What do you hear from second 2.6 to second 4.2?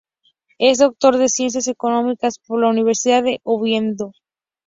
Universidad de Oviedo.